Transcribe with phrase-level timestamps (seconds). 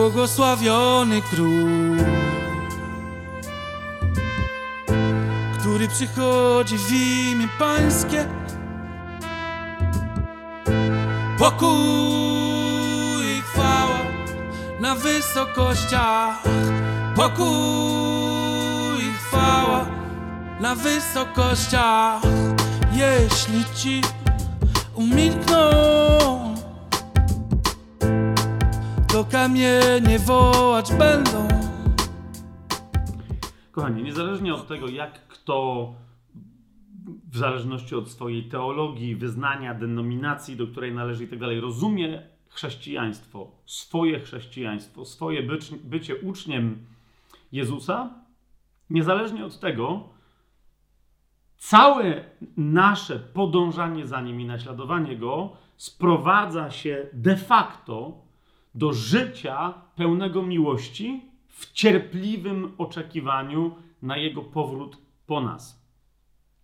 [0.00, 1.96] Błogosławiony król,
[5.58, 8.28] który przychodzi w imię Pańskie.
[11.38, 11.68] Pokój
[13.38, 13.98] i chwała
[14.80, 16.42] na wysokościach.
[17.16, 19.86] Pokój i chwała
[20.60, 22.22] na wysokościach.
[22.92, 24.00] Jeśli ci
[24.94, 26.49] umilkną,
[29.20, 31.48] to kamienie wołać będą.
[33.72, 35.94] Kochani, niezależnie od tego, jak kto
[37.32, 43.50] w zależności od swojej teologii, wyznania, denominacji, do której należy i tak dalej, rozumie chrześcijaństwo,
[43.66, 46.86] swoje chrześcijaństwo, swoje bycie, bycie uczniem
[47.52, 48.10] Jezusa,
[48.90, 50.08] niezależnie od tego,
[51.56, 52.24] całe
[52.56, 58.29] nasze podążanie za nim i naśladowanie go sprowadza się de facto
[58.74, 65.80] do życia pełnego miłości w cierpliwym oczekiwaniu na jego powrót po nas.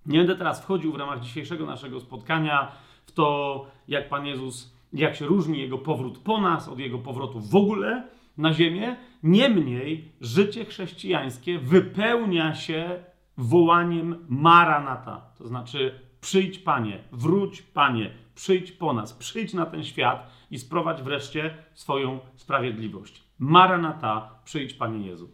[0.06, 2.72] Nie będę teraz wchodził w ramach dzisiejszego naszego spotkania
[3.06, 7.40] w to, jak Pan Jezus, jak się różni jego powrót po nas od jego powrotu
[7.40, 8.96] w ogóle na ziemię.
[9.22, 13.04] Niemniej życie chrześcijańskie wypełnia się
[13.36, 20.30] wołaniem Maranata, to znaczy przyjdź Panie, wróć Panie, przyjdź po nas, przyjdź na ten świat
[20.50, 23.24] i sprowadź wreszcie swoją sprawiedliwość.
[23.38, 25.30] Maranata, przyjdź Panie Jezu.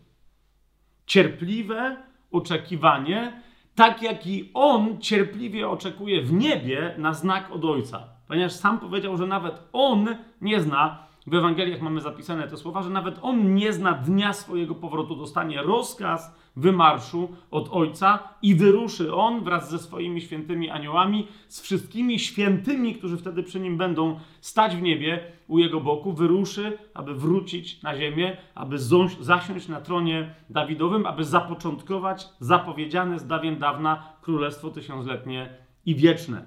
[1.07, 1.97] Cierpliwe
[2.31, 3.43] oczekiwanie,
[3.75, 8.09] tak jak i On cierpliwie oczekuje w niebie na znak od Ojca.
[8.29, 12.91] Ponieważ sam powiedział, że nawet On nie zna, w Ewangeliach mamy zapisane te słowa, że
[12.91, 19.45] nawet On nie zna dnia swojego powrotu, dostanie rozkaz wymarszu od Ojca i wyruszy On
[19.45, 24.83] wraz ze swoimi świętymi aniołami, z wszystkimi świętymi, którzy wtedy przy Nim będą stać w
[24.83, 28.79] niebie u Jego boku, wyruszy, aby wrócić na ziemię, aby
[29.21, 35.57] zasiąść na tronie Dawidowym, aby zapoczątkować zapowiedziane z dawien dawna Królestwo Tysiącletnie
[35.87, 36.45] i Wieczne.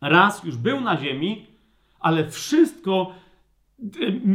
[0.00, 1.46] Raz już był na ziemi,
[2.00, 3.12] ale wszystko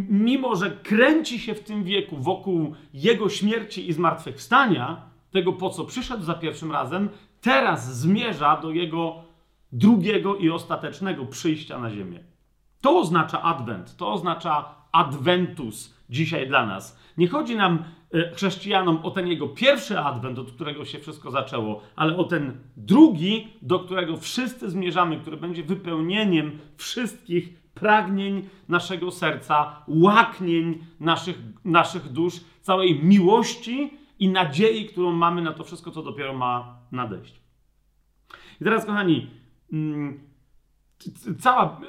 [0.09, 5.85] mimo że kręci się w tym wieku wokół jego śmierci i zmartwychwstania, tego po co
[5.85, 7.09] przyszedł za pierwszym razem,
[7.41, 9.23] teraz zmierza do jego
[9.71, 12.19] drugiego i ostatecznego przyjścia na ziemię.
[12.81, 16.99] To oznacza adwent, to oznacza adventus dzisiaj dla nas.
[17.17, 21.81] Nie chodzi nam, e, chrześcijanom, o ten jego pierwszy adwent, od którego się wszystko zaczęło,
[21.95, 29.83] ale o ten drugi, do którego wszyscy zmierzamy, który będzie wypełnieniem wszystkich pragnień naszego serca,
[29.87, 36.33] łaknień naszych, naszych dusz, całej miłości i nadziei, którą mamy na to wszystko, co dopiero
[36.33, 37.41] ma nadejść.
[38.61, 39.29] I teraz, kochani,
[39.73, 40.19] mm,
[41.39, 41.81] cała.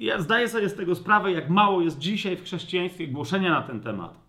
[0.00, 3.80] Ja zdaję sobie z tego sprawę, jak mało jest dzisiaj w chrześcijaństwie głoszenia na ten
[3.80, 4.22] temat.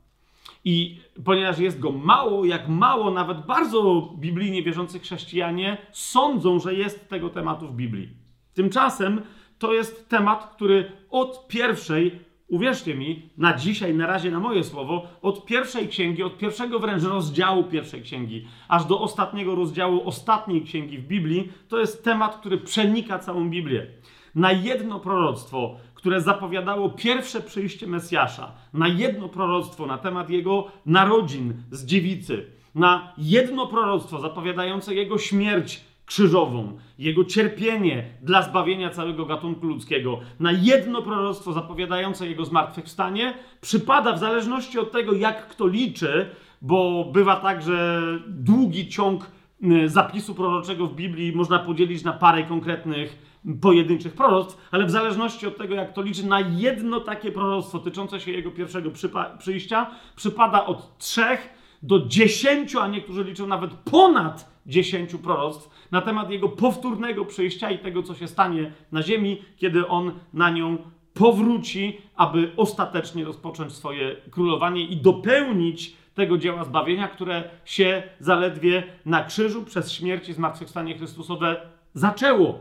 [0.66, 7.10] I ponieważ jest go mało, jak mało nawet bardzo biblijnie wierzący chrześcijanie sądzą, że jest
[7.10, 8.10] tego tematu w Biblii.
[8.54, 9.22] Tymczasem
[9.64, 15.08] to jest temat, który od pierwszej, uwierzcie mi, na dzisiaj, na razie na moje słowo,
[15.22, 20.98] od pierwszej księgi, od pierwszego wręcz rozdziału pierwszej księgi, aż do ostatniego rozdziału ostatniej księgi
[20.98, 23.88] w Biblii, to jest temat, który przenika całą Biblię.
[24.36, 31.54] Na jedno proroctwo, które zapowiadało pierwsze przyjście Mesjasza, na jedno proroctwo na temat jego narodzin
[31.72, 32.46] z dziewicy,
[32.76, 40.52] na jedno proroctwo zapowiadające jego śmierć krzyżową, jego cierpienie dla zbawienia całego gatunku ludzkiego, na
[40.52, 46.30] jedno proroctwo zapowiadające jego zmartwychwstanie, przypada w zależności od tego, jak kto liczy,
[46.62, 49.32] bo bywa tak, że długi ciąg
[49.64, 55.48] y, zapisu proroczego w Biblii można podzielić na parę konkretnych pojedynczych proroctw, ale w zależności
[55.48, 58.92] od tego, jak to liczy, na jedno takie proroctwo tyczące się jego pierwszego
[59.40, 66.30] przyjścia przypada od trzech do dziesięciu, a niektórzy liczą nawet ponad dziesięciu proroctw na temat
[66.30, 70.78] jego powtórnego przyjścia i tego, co się stanie na ziemi, kiedy on na nią
[71.14, 79.24] powróci, aby ostatecznie rozpocząć swoje królowanie i dopełnić tego dzieła zbawienia, które się zaledwie na
[79.24, 81.62] krzyżu przez śmierć i zmartwychwstanie Chrystusowe
[81.94, 82.60] zaczęło.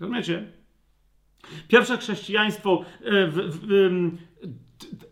[0.00, 0.46] Rozumiecie?
[1.68, 4.10] Pierwsze chrześcijaństwo e, w, w, w,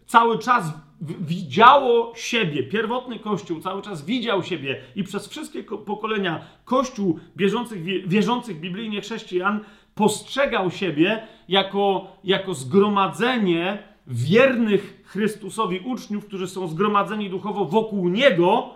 [0.07, 0.73] cały czas
[1.21, 8.61] widziało siebie, pierwotny Kościół cały czas widział siebie i przez wszystkie pokolenia Kościół wierzących, wierzących
[8.61, 9.61] biblijnie chrześcijan
[9.95, 18.71] postrzegał siebie jako, jako zgromadzenie wiernych Chrystusowi uczniów, którzy są zgromadzeni duchowo wokół Niego,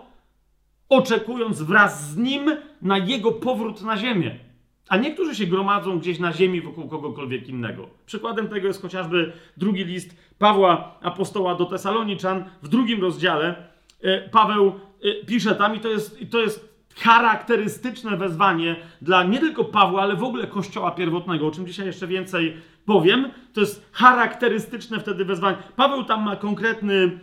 [0.89, 2.51] oczekując wraz z Nim
[2.81, 4.48] na Jego powrót na ziemię.
[4.89, 7.89] A niektórzy się gromadzą gdzieś na ziemi wokół kogokolwiek innego.
[8.05, 13.55] Przykładem tego jest chociażby drugi list Pawła apostoła do Tesaloniczan w drugim rozdziale.
[14.01, 19.65] E, Paweł e, pisze tam i to jest, to jest charakterystyczne wezwanie dla nie tylko
[19.65, 23.31] Pawła, ale w ogóle Kościoła pierwotnego, o czym dzisiaj jeszcze więcej powiem.
[23.53, 25.57] To jest charakterystyczne wtedy wezwanie.
[25.75, 27.19] Paweł tam ma konkretny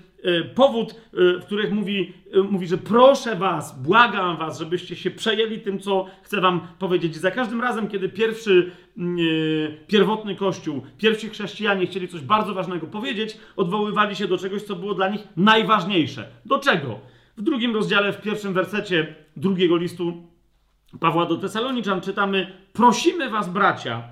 [0.55, 0.95] powód, e,
[1.41, 6.07] w których mówi, e, mówi, że proszę was, błagam was, żebyście się przejęli tym, co
[6.23, 7.17] chcę wam powiedzieć.
[7.17, 9.17] Za każdym razem, kiedy pierwszy mm,
[9.87, 14.95] pierwotny kościół, pierwsi chrześcijanie chcieli coś bardzo ważnego powiedzieć, odwoływali się do czegoś, co było
[14.95, 16.29] dla nich najważniejsze.
[16.45, 16.99] Do czego?
[17.37, 20.23] W drugim rozdziale, w pierwszym wersecie drugiego listu
[21.01, 24.03] Pawła do Tesaloniczan czytamy: Prosimy was, bracia,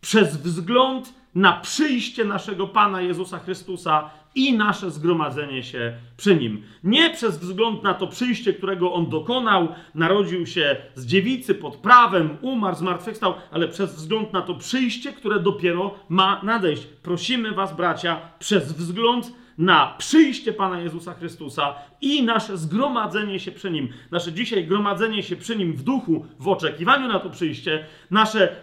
[0.00, 6.62] przez wzgląd na przyjście naszego Pana Jezusa Chrystusa i nasze zgromadzenie się przy nim.
[6.84, 12.38] Nie przez wzgląd na to przyjście, którego on dokonał, narodził się z dziewicy pod prawem,
[12.40, 16.86] umarł, zmartwychwstał, ale przez wzgląd na to przyjście, które dopiero ma nadejść.
[16.86, 23.70] Prosimy Was, bracia, przez wzgląd na przyjście Pana Jezusa Chrystusa i nasze zgromadzenie się przy
[23.70, 23.88] Nim.
[24.10, 28.56] Nasze dzisiaj gromadzenie się przy Nim w duchu, w oczekiwaniu na to przyjście, nasze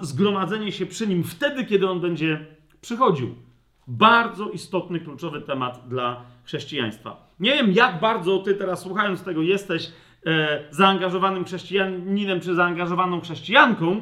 [0.00, 2.46] zgromadzenie się przy Nim wtedy, kiedy On będzie
[2.80, 3.45] przychodził.
[3.86, 7.26] Bardzo istotny, kluczowy temat dla chrześcijaństwa.
[7.40, 9.92] Nie wiem, jak bardzo ty teraz słuchając tego jesteś
[10.26, 14.00] e, zaangażowanym chrześcijaninem czy zaangażowaną chrześcijanką.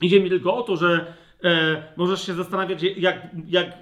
[0.00, 1.14] Idzie mi tylko o to, że
[1.44, 3.78] e, możesz się zastanawiać, jak, jak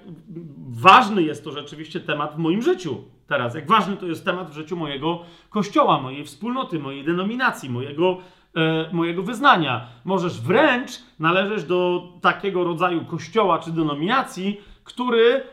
[0.69, 3.55] ważny jest to rzeczywiście temat w moim życiu teraz.
[3.55, 8.17] Jak ważny to jest temat w życiu mojego kościoła, mojej wspólnoty, mojej denominacji, mojego,
[8.55, 9.87] e, mojego wyznania.
[10.05, 15.43] Możesz wręcz należeć do takiego rodzaju kościoła czy denominacji, który e,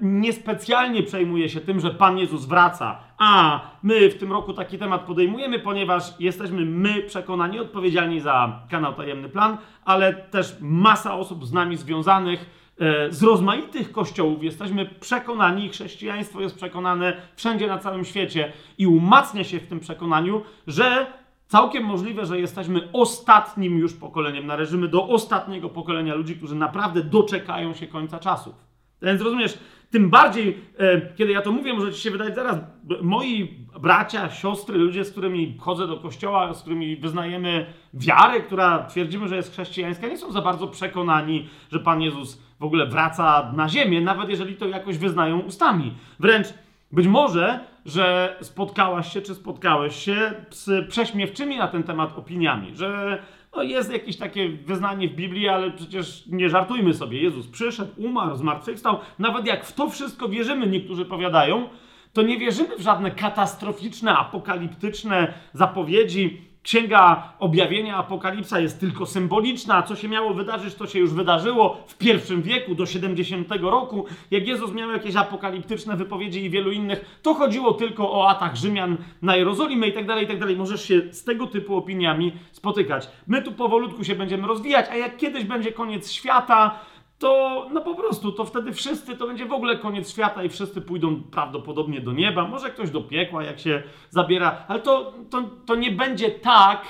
[0.00, 2.98] niespecjalnie przejmuje się tym, że Pan Jezus wraca.
[3.18, 8.94] A my w tym roku taki temat podejmujemy, ponieważ jesteśmy my przekonani, odpowiedzialni za kanał
[8.94, 12.50] Tajemny Plan, ale też masa osób z nami związanych
[12.80, 14.44] e, z rozmaitych kościołów.
[14.44, 20.42] Jesteśmy przekonani, chrześcijaństwo jest przekonane wszędzie na całym świecie i umacnia się w tym przekonaniu,
[20.66, 21.06] że
[21.54, 27.74] Całkiem możliwe, że jesteśmy ostatnim już pokoleniem, należymy do ostatniego pokolenia ludzi, którzy naprawdę doczekają
[27.74, 28.54] się końca czasów.
[29.02, 29.58] Więc rozumiesz,
[29.90, 32.56] tym bardziej, e, kiedy ja to mówię, może ci się wydać zaraz,
[33.02, 39.28] moi bracia, siostry, ludzie, z którymi chodzę do kościoła, z którymi wyznajemy wiarę, która twierdzimy,
[39.28, 43.68] że jest chrześcijańska, nie są za bardzo przekonani, że Pan Jezus w ogóle wraca na
[43.68, 45.94] ziemię, nawet jeżeli to jakoś wyznają ustami.
[46.20, 46.46] Wręcz
[46.92, 53.18] być może, że spotkałaś się, czy spotkałeś się z prześmiewczymi na ten temat opiniami, że
[53.56, 57.22] no jest jakieś takie wyznanie w Biblii, ale przecież nie żartujmy sobie.
[57.22, 58.98] Jezus przyszedł, umarł, zmartwychwstał.
[59.18, 61.68] Nawet jak w to wszystko wierzymy, niektórzy powiadają,
[62.12, 69.82] to nie wierzymy w żadne katastroficzne, apokaliptyczne zapowiedzi, Księga Objawienia Apokalipsa jest tylko symboliczna, a
[69.82, 74.06] co się miało wydarzyć, to się już wydarzyło w pierwszym wieku, do 70 roku.
[74.30, 78.96] Jak Jezus miał jakieś apokaliptyczne wypowiedzi i wielu innych, to chodziło tylko o atak Rzymian
[79.22, 80.56] na Jerozolimę i tak dalej, i tak dalej.
[80.56, 83.08] Możesz się z tego typu opiniami spotykać.
[83.26, 86.80] My tu powolutku się będziemy rozwijać, a jak kiedyś będzie koniec świata,
[87.24, 90.80] to no po prostu, to wtedy wszyscy, to będzie w ogóle koniec świata i wszyscy
[90.80, 95.74] pójdą prawdopodobnie do nieba, może ktoś do piekła, jak się zabiera, ale to, to, to
[95.74, 96.84] nie będzie tak,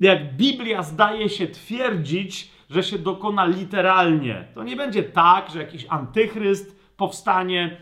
[0.00, 4.48] jak Biblia zdaje się twierdzić, że się dokona literalnie.
[4.54, 7.76] To nie będzie tak, że jakiś antychryst powstanie,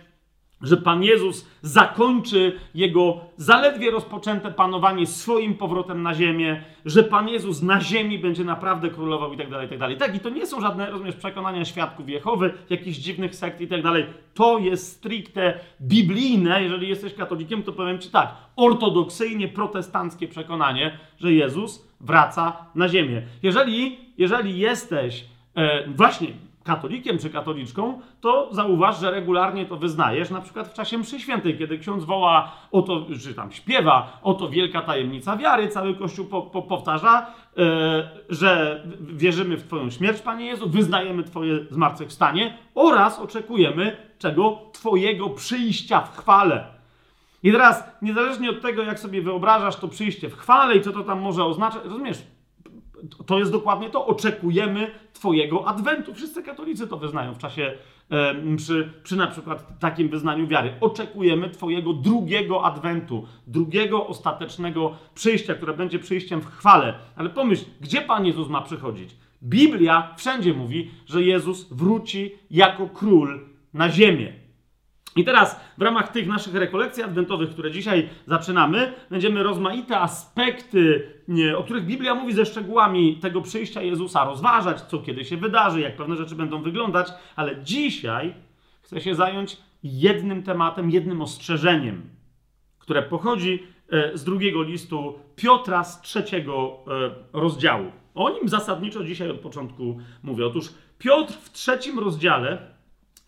[0.63, 7.63] że Pan Jezus zakończy jego zaledwie rozpoczęte panowanie swoim powrotem na ziemię, że Pan Jezus
[7.63, 9.97] na ziemi będzie naprawdę królował i tak dalej, i tak dalej.
[9.97, 13.83] Tak, i to nie są żadne, rozumiesz, przekonania świadków Jehowy, jakichś dziwnych sekt i tak
[13.83, 14.07] dalej.
[14.35, 21.33] To jest stricte biblijne, jeżeli jesteś katolikiem, to powiem Ci tak, ortodoksyjnie protestanckie przekonanie, że
[21.33, 23.23] Jezus wraca na ziemię.
[23.43, 25.25] Jeżeli, jeżeli jesteś
[25.57, 26.29] e, właśnie
[26.63, 31.59] katolikiem czy katoliczką, to zauważ, że regularnie to wyznajesz, na przykład w czasie mszy świętej,
[31.59, 36.63] kiedy ksiądz woła, oto, czy tam śpiewa, oto wielka tajemnica wiary, cały Kościół po, po,
[36.63, 37.27] powtarza,
[37.57, 37.65] yy,
[38.29, 44.59] że wierzymy w Twoją śmierć, Panie Jezu, wyznajemy Twoje zmartwychwstanie oraz oczekujemy czego?
[44.73, 46.65] Twojego przyjścia w chwale.
[47.43, 51.05] I teraz, niezależnie od tego, jak sobie wyobrażasz to przyjście w chwale i co to
[51.05, 52.23] tam może oznaczać, rozumiesz,
[53.27, 54.07] to jest dokładnie to.
[54.07, 56.15] Oczekujemy Twojego adwentu.
[56.15, 57.73] Wszyscy katolicy to wyznają w czasie,
[58.57, 60.75] przy, przy na przykład takim wyznaniu wiary.
[60.81, 66.95] Oczekujemy Twojego drugiego adwentu, drugiego ostatecznego przyjścia, które będzie przyjściem w chwale.
[67.17, 69.17] Ale pomyśl, gdzie Pan Jezus ma przychodzić?
[69.43, 73.41] Biblia wszędzie mówi, że Jezus wróci jako król
[73.75, 74.42] na ziemię.
[75.17, 81.11] I teraz w ramach tych naszych rekolekcji adwentowych, które dzisiaj zaczynamy, będziemy rozmaite aspekty,
[81.57, 85.97] o których Biblia mówi ze szczegółami tego przyjścia Jezusa, rozważać, co kiedy się wydarzy, jak
[85.97, 88.35] pewne rzeczy będą wyglądać, ale dzisiaj
[88.83, 92.03] chcę się zająć jednym tematem, jednym ostrzeżeniem,
[92.79, 97.93] które pochodzi e, z drugiego listu Piotra z trzeciego e, rozdziału.
[98.15, 100.47] O nim zasadniczo dzisiaj od początku mówię.
[100.47, 102.59] Otóż Piotr w trzecim rozdziale,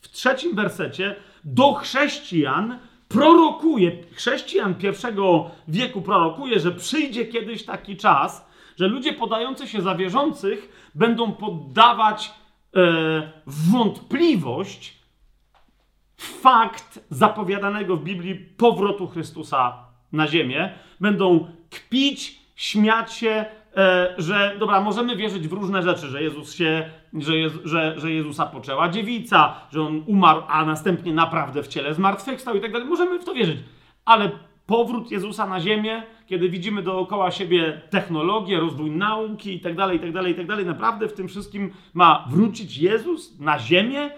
[0.00, 8.48] w trzecim wersecie do chrześcijan prorokuje, chrześcijan pierwszego wieku prorokuje, że przyjdzie kiedyś taki czas,
[8.76, 12.32] że ludzie podający się za wierzących będą poddawać
[12.76, 15.04] e, wątpliwość
[16.16, 20.72] fakt zapowiadanego w Biblii powrotu Chrystusa na ziemię.
[21.00, 23.44] Będą kpić, śmiać się,
[24.18, 28.46] że dobra, możemy wierzyć w różne rzeczy, że Jezus się, że, Jezu, że, że Jezusa
[28.46, 32.88] poczęła dziewica, że on umarł, a następnie naprawdę w ciele zmartwychwstał i tak dalej.
[32.88, 33.58] Możemy w to wierzyć.
[34.04, 34.30] Ale
[34.66, 40.00] powrót Jezusa na ziemię, kiedy widzimy dookoła siebie technologię, rozwój nauki i tak dalej, i
[40.00, 44.10] tak dalej, i tak dalej, naprawdę w tym wszystkim ma wrócić Jezus na ziemię?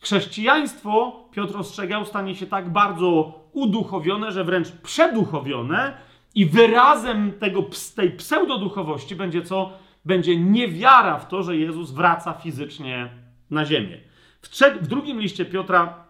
[0.00, 5.96] Chrześcijaństwo, Piotr ostrzegał, stanie się tak bardzo uduchowione, że wręcz przeduchowione,
[6.36, 7.62] i wyrazem tego,
[7.96, 9.72] tej pseudoduchowości będzie co?
[10.04, 13.08] Będzie niewiara w to, że Jezus wraca fizycznie
[13.50, 14.00] na ziemię.
[14.42, 16.04] W, trze- w drugim liście Piotra,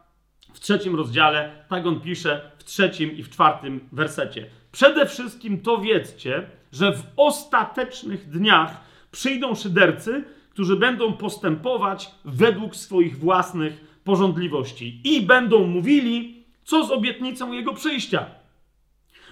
[0.53, 4.47] w trzecim rozdziale, tak on pisze w trzecim i w czwartym wersecie.
[4.73, 8.81] Przede wszystkim to wiedzcie, że w ostatecznych dniach
[9.11, 17.53] przyjdą szydercy, którzy będą postępować według swoich własnych porządliwości i będą mówili, co z obietnicą
[17.53, 18.27] jego przyjścia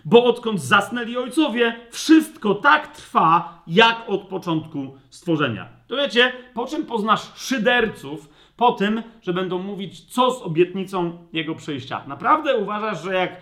[0.04, 5.68] bo odkąd zasnęli ojcowie, wszystko tak trwa, jak od początku stworzenia.
[5.86, 8.28] To wiecie, po czym poznasz szyderców?
[8.56, 12.02] Po tym, że będą mówić, co z obietnicą jego przyjścia.
[12.06, 13.36] Naprawdę uważasz, że jak e,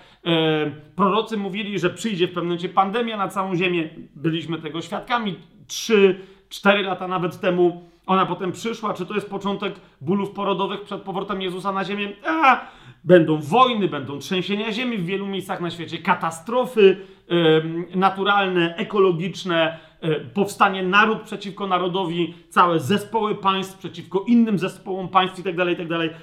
[0.97, 5.35] prorocy mówili, że przyjdzie w pewnym momencie pandemia na całą Ziemię, byliśmy tego świadkami
[5.67, 11.03] 3, 4 lata nawet temu, ona potem przyszła, czy to jest początek bólów porodowych przed
[11.03, 12.13] powrotem Jezusa na ziemię?
[12.27, 12.67] A,
[13.05, 16.97] będą wojny, będą trzęsienia ziemi w wielu miejscach na świecie, katastrofy
[17.95, 25.57] naturalne, ekologiczne, y, powstanie naród przeciwko narodowi, całe zespoły państw przeciwko innym zespołom państw itd.,
[25.57, 26.09] tak itd.
[26.09, 26.19] Tak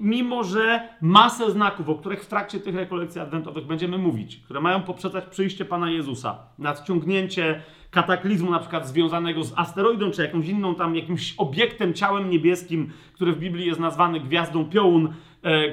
[0.00, 4.82] mimo, że masę znaków, o których w trakcie tych rekolekcji adwentowych będziemy mówić, które mają
[4.82, 10.96] poprzedzać przyjście Pana Jezusa, nadciągnięcie kataklizmu na przykład związanego z asteroidą, czy jakąś inną tam,
[10.96, 15.12] jakimś obiektem, ciałem niebieskim, który w Biblii jest nazwany gwiazdą Piołun, e,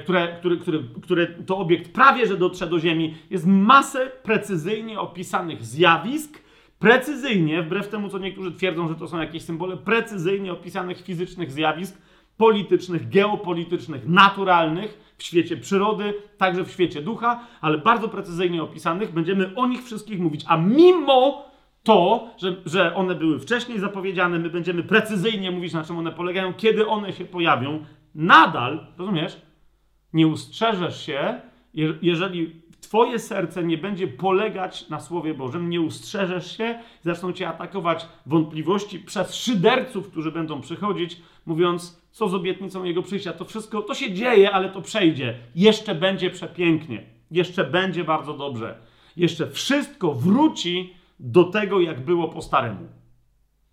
[0.02, 3.14] które, który, który, który to obiekt prawie, że dotrze do Ziemi.
[3.30, 6.38] Jest masę precyzyjnie opisanych zjawisk,
[6.78, 11.98] precyzyjnie, wbrew temu, co niektórzy twierdzą, że to są jakieś symbole, precyzyjnie opisanych fizycznych zjawisk,
[12.36, 19.12] politycznych, geopolitycznych, naturalnych w świecie przyrody, także w świecie ducha, ale bardzo precyzyjnie opisanych.
[19.12, 21.44] Będziemy o nich wszystkich mówić, a mimo
[21.82, 26.54] to, że, że one były wcześniej zapowiedziane, my będziemy precyzyjnie mówić, na czym one polegają,
[26.54, 29.40] kiedy one się pojawią, nadal, rozumiesz,
[30.14, 31.40] nie ustrzeżesz się,
[32.02, 38.06] jeżeli Twoje serce nie będzie polegać na Słowie Bożym, nie ustrzeżesz się, zaczną Cię atakować
[38.26, 43.32] wątpliwości przez szyderców, którzy będą przychodzić, mówiąc, co z obietnicą Jego przyjścia.
[43.32, 45.38] To wszystko, to się dzieje, ale to przejdzie.
[45.54, 47.02] Jeszcze będzie przepięknie.
[47.30, 48.78] Jeszcze będzie bardzo dobrze.
[49.16, 52.88] Jeszcze wszystko wróci do tego, jak było po staremu.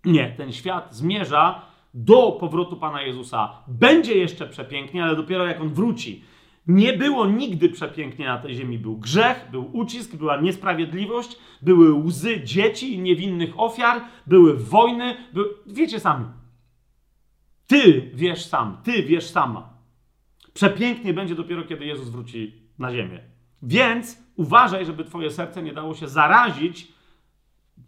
[0.04, 1.62] Nie, ten świat zmierza
[1.94, 3.52] do powrotu Pana Jezusa.
[3.68, 6.24] Będzie jeszcze przepięknie, ale dopiero jak On wróci.
[6.66, 8.78] Nie było nigdy przepięknie na tej ziemi.
[8.78, 15.16] Był grzech, był ucisk, była niesprawiedliwość, były łzy dzieci i niewinnych ofiar, były wojny.
[15.32, 15.44] By...
[15.66, 16.24] Wiecie sami.
[17.66, 19.72] Ty wiesz sam, ty wiesz sama.
[20.54, 23.20] Przepięknie będzie dopiero, kiedy Jezus wróci na ziemię.
[23.62, 26.88] Więc uważaj, żeby twoje serce nie dało się zarazić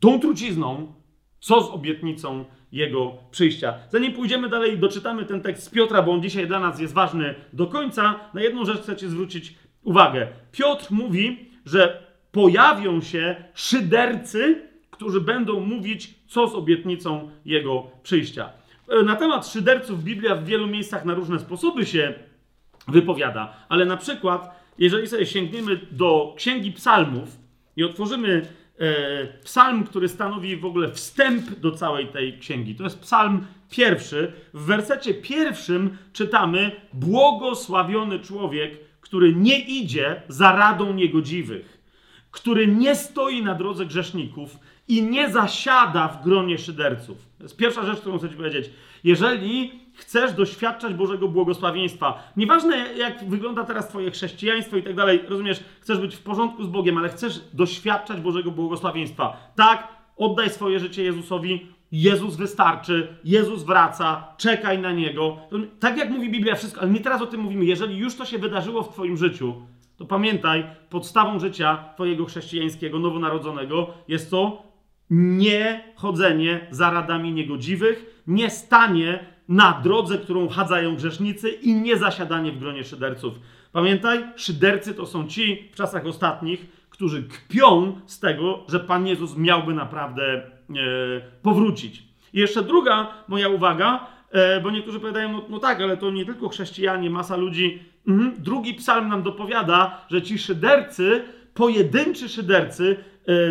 [0.01, 0.95] tą trucizną,
[1.41, 3.75] co z obietnicą jego przyjścia.
[3.91, 7.35] Zanim pójdziemy dalej, doczytamy ten tekst z Piotra, bo on dzisiaj dla nas jest ważny
[7.53, 8.21] do końca.
[8.35, 10.29] Na jedną rzecz chcecie zwrócić uwagę.
[10.53, 12.03] Piotr mówi, że
[12.33, 18.51] pojawią się szydercy, którzy będą mówić, co z obietnicą jego przyjścia.
[18.89, 22.15] E, na temat szyderców Biblia w wielu miejscach na różne sposoby się
[22.89, 27.29] wypowiada, ale na przykład, jeżeli sobie sięgniemy do Księgi Psalmów
[27.77, 28.43] i otworzymy
[29.45, 32.75] psalm, który stanowi w ogóle wstęp do całej tej księgi.
[32.75, 34.33] To jest psalm pierwszy.
[34.55, 41.79] W wersecie pierwszym czytamy: Błogosławiony człowiek, który nie idzie za radą niegodziwych,
[42.31, 47.19] który nie stoi na drodze grzeszników i nie zasiada w gronie szyderców.
[47.39, 48.71] To jest pierwsza rzecz, którą chcę Ci powiedzieć.
[49.05, 55.65] Jeżeli chcesz doświadczać Bożego błogosławieństwa, nieważne jak wygląda teraz Twoje chrześcijaństwo i tak dalej, rozumiesz,
[55.81, 59.53] chcesz być w porządku z Bogiem, ale chcesz doświadczać Bożego błogosławieństwa.
[59.57, 65.37] Tak, oddaj swoje życie Jezusowi, Jezus wystarczy, Jezus wraca, czekaj na Niego.
[65.81, 67.65] Tak jak mówi Biblia, wszystko, ale nie teraz o tym mówimy.
[67.65, 69.55] Jeżeli już to się wydarzyło w Twoim życiu,
[69.97, 74.63] to pamiętaj, podstawą życia Twojego chrześcijańskiego, nowonarodzonego jest to
[75.11, 82.53] nie chodzenie za radami niegodziwych, nie stanie na drodze, którą chadzają grzesznicy i nie zasiadanie
[82.53, 83.35] w gronie szyderców.
[83.73, 89.37] Pamiętaj, szydercy to są ci w czasach ostatnich, którzy kpią z tego, że Pan Jezus
[89.37, 90.43] miałby naprawdę e,
[91.43, 92.03] powrócić.
[92.33, 96.25] I jeszcze druga moja uwaga, e, bo niektórzy powiadają, no, no, tak, ale to nie
[96.25, 97.83] tylko chrześcijanie, masa ludzi.
[98.09, 98.35] Mhm.
[98.39, 102.97] Drugi psalm nam dopowiada, że ci szydercy, pojedynczy szydercy,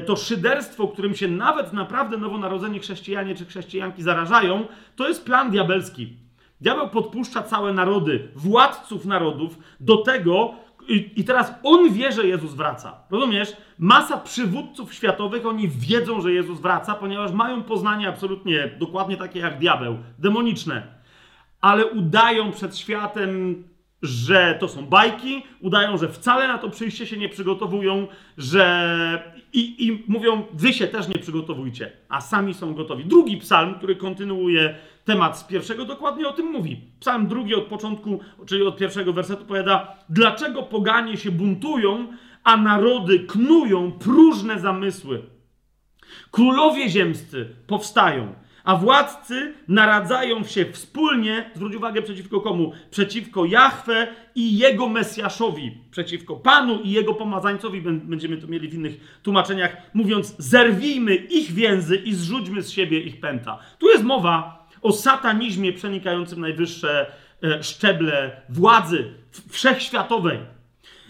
[0.05, 4.65] to szyderstwo, którym się nawet naprawdę nowonarodzeni chrześcijanie czy chrześcijanki zarażają,
[4.95, 6.17] to jest plan diabelski.
[6.61, 10.53] Diabeł podpuszcza całe narody, władców narodów do tego,
[10.87, 12.97] i, I, teraz on wie, że Jezus wraca.
[13.11, 13.53] Rozumiesz?
[13.79, 19.59] Masa przywódców światowych, oni wiedzą, że Jezus wraca, ponieważ mają poznanie absolutnie dokładnie takie jak
[19.59, 20.87] diabeł, demoniczne.
[21.61, 23.63] Ale udają przed światem,
[24.03, 28.07] że to są bajki, udają, że wcale na to przyjście się nie przygotowują,
[28.37, 29.33] że.
[29.53, 33.05] I, i mówią, wy się też nie przygotowujcie, a sami są gotowi.
[33.05, 36.81] Drugi psalm, który kontynuuje temat z pierwszego dokładnie o tym mówi.
[36.99, 42.07] Psalm drugi od początku, czyli od pierwszego wersetu powiada, dlaczego poganie się buntują,
[42.43, 45.21] a narody knują próżne zamysły.
[46.31, 48.33] Królowie ziemscy powstają,
[48.63, 52.71] a władcy naradzają się wspólnie, zwróć uwagę przeciwko komu?
[52.91, 59.19] Przeciwko Jahwe i jego Mesjaszowi, przeciwko Panu i jego pomazańcowi, będziemy to mieli w innych
[59.23, 63.59] tłumaczeniach, mówiąc, zerwijmy ich więzy i zrzućmy z siebie ich pęta.
[63.79, 67.11] Tu jest mowa o satanizmie przenikającym najwyższe
[67.43, 69.13] e, szczeble władzy
[69.49, 70.39] wszechświatowej.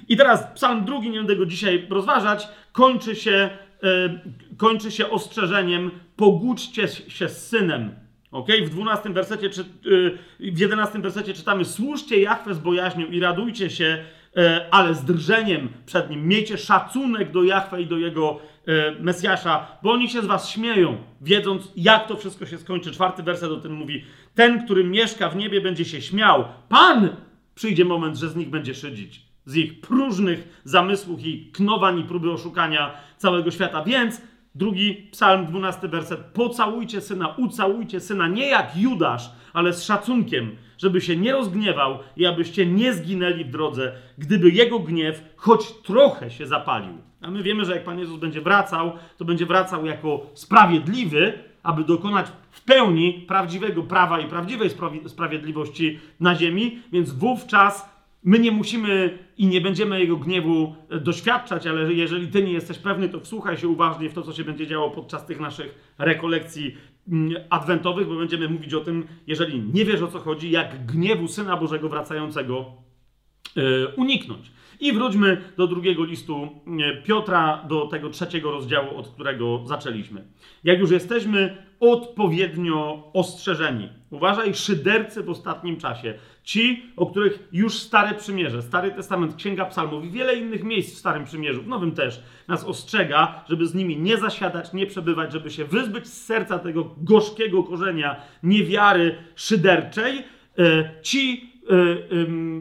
[0.10, 3.50] I teraz psalm drugi, nie będę go dzisiaj rozważać, kończy się,
[4.58, 7.92] kończy się ostrzeżeniem pogódźcie się z synem.
[8.32, 8.66] Okay?
[8.66, 9.66] W 12 wersecie, czy, e,
[10.52, 14.06] w 11 wersecie czytamy służcie Jachwę z bojaźnią i radujcie się,
[14.72, 16.28] ale z drżeniem przed nim.
[16.28, 18.39] Miejcie szacunek do Jachwę i do jego
[19.00, 22.91] Mesjasza, bo oni się z was śmieją, wiedząc, jak to wszystko się skończy.
[22.91, 24.04] Czwarty werset o tym mówi.
[24.36, 26.46] Ten, który mieszka w niebie, będzie się śmiał.
[26.69, 27.10] Pan
[27.56, 29.23] przyjdzie moment, że z nich będzie szydzić.
[29.45, 33.84] Z ich próżnych zamysłów i knowań i próby oszukania całego świata.
[33.84, 34.21] Więc
[34.56, 36.19] drugi psalm, dwunasty werset.
[36.19, 42.25] Pocałujcie syna, ucałujcie syna, nie jak Judasz, ale z szacunkiem, żeby się nie rozgniewał i
[42.25, 46.97] abyście nie zginęli w drodze, gdyby jego gniew choć trochę się zapalił.
[47.21, 51.84] A my wiemy, że jak Pan Jezus będzie wracał, to będzie wracał jako sprawiedliwy, aby
[51.84, 54.69] dokonać w pełni prawdziwego prawa i prawdziwej
[55.08, 57.92] sprawiedliwości na ziemi, więc wówczas
[58.24, 62.78] my nie musimy i nie będziemy jego gniewu e, doświadczać, ale jeżeli ty nie jesteś
[62.78, 66.78] pewny, to wsłuchaj się uważnie w to, co się będzie działo podczas tych naszych rekolekcji
[67.08, 71.28] mm, adwentowych, bo będziemy mówić o tym, jeżeli nie wiesz o co chodzi, jak gniewu
[71.28, 72.66] Syna Bożego wracającego
[73.56, 74.52] yy, uniknąć.
[74.80, 76.50] I wróćmy do drugiego listu
[77.04, 80.28] Piotra, do tego trzeciego rozdziału, od którego zaczęliśmy.
[80.64, 81.58] Jak już jesteśmy
[81.91, 89.36] odpowiednio ostrzeżeni, uważaj, szydercy w ostatnim czasie, ci, o których już Stare Przymierze, Stary Testament,
[89.36, 93.67] Księga Psalmów i wiele innych miejsc w Starym Przymierzu, w Nowym też, nas ostrzega, żeby
[93.67, 99.15] z nimi nie zasiadać, nie przebywać, żeby się wyzbyć z serca tego gorzkiego korzenia niewiary
[99.36, 100.24] szyderczej.
[100.60, 101.53] E, ci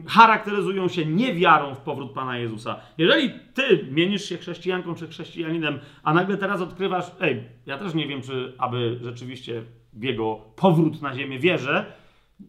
[0.07, 2.79] charakteryzują się niewiarą w powrót Pana Jezusa.
[2.97, 8.07] Jeżeli ty mienisz się chrześcijanką czy chrześcijaninem, a nagle teraz odkrywasz, ej, ja też nie
[8.07, 9.63] wiem, czy aby rzeczywiście
[9.93, 11.85] w jego powrót na ziemię wierzę,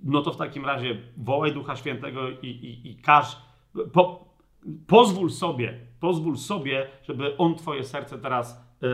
[0.03, 3.37] no to w takim razie wołaj Ducha Świętego i, i, i każ,
[3.93, 4.25] po,
[4.87, 8.87] pozwól sobie, pozwól sobie, żeby On twoje serce teraz e,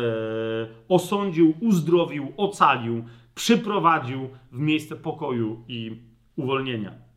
[0.89, 6.03] osądził, uzdrowił, ocalił, przyprowadził w miejsce pokoju i
[6.37, 7.10] uwolnienia.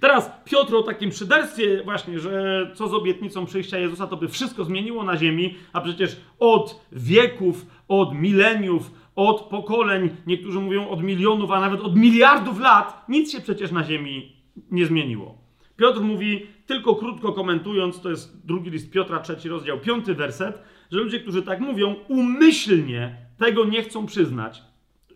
[0.00, 4.64] Teraz Piotr o takim szyderstwie właśnie, że co z obietnicą przyjścia Jezusa, to by wszystko
[4.64, 11.50] zmieniło na ziemi, a przecież od wieków, od mileniów, od pokoleń, niektórzy mówią od milionów,
[11.50, 14.36] a nawet od miliardów lat, nic się przecież na ziemi
[14.70, 15.38] nie zmieniło.
[15.76, 20.98] Piotr mówi, tylko krótko komentując, to jest drugi list Piotra, trzeci rozdział, piąty werset, że
[20.98, 24.62] ludzie, którzy tak mówią, umyślnie tego nie chcą przyznać.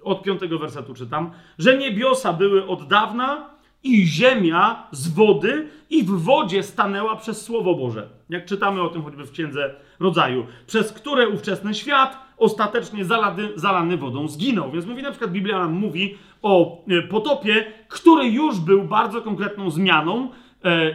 [0.02, 3.50] Od piątego wersetu czytam, że niebiosa były od dawna
[3.84, 8.08] i ziemia z wody i w wodzie stanęła przez Słowo Boże.
[8.30, 13.96] Jak czytamy o tym choćby w Księdze Rodzaju, przez które ówczesny świat ostatecznie zalany, zalany
[13.96, 14.70] wodą zginął.
[14.70, 19.70] Więc mówi na przykład Biblia nam mówi o e, potopie, który już był bardzo konkretną
[19.70, 20.28] zmianą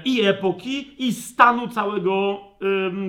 [0.06, 2.39] i epoki, i stanu całego,